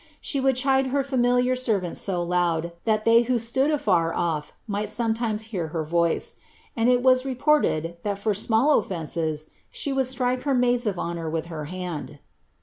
[0.19, 4.89] She would chide her ^miliar servants so loud, that they who stood afar off might
[4.89, 6.37] sometimes hear her voice.
[6.75, 11.29] And it was reported, that for small offences, she would strike her maids of honour
[11.29, 12.17] with her hand."